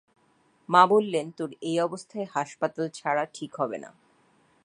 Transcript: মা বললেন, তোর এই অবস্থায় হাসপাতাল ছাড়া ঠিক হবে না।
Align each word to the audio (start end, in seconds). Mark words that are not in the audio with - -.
মা 0.69 0.81
বললেন, 0.87 1.25
তোর 1.31 1.49
এই 1.61 1.77
অবস্থায় 1.79 2.27
হাসপাতাল 2.33 2.85
ছাড়া 2.89 3.23
ঠিক 3.33 3.51
হবে 3.55 3.77
না। 3.77 3.89